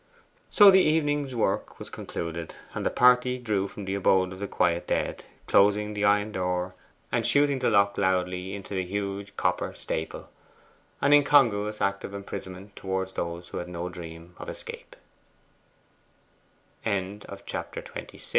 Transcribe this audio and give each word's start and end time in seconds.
So 0.49 0.71
the 0.71 0.79
evening's 0.81 1.35
work 1.35 1.77
was 1.77 1.91
concluded, 1.91 2.55
and 2.73 2.83
the 2.83 2.89
party 2.89 3.37
drew 3.37 3.67
from 3.67 3.85
the 3.85 3.93
abode 3.93 4.33
of 4.33 4.39
the 4.39 4.47
quiet 4.47 4.87
dead, 4.87 5.25
closing 5.45 5.93
the 5.93 6.05
old 6.05 6.09
iron 6.15 6.31
door, 6.31 6.73
and 7.11 7.23
shooting 7.23 7.59
the 7.59 7.69
lock 7.69 7.99
loudly 7.99 8.55
into 8.55 8.73
the 8.73 8.83
huge 8.83 9.37
copper 9.37 9.75
staple 9.75 10.31
an 11.01 11.13
incongruous 11.13 11.81
act 11.81 12.03
of 12.03 12.15
imprisonment 12.15 12.75
towards 12.75 13.11
those 13.11 13.49
who 13.49 13.57
had 13.59 13.69
no 13.69 13.89
dreams 13.89 14.35
of 14.39 14.51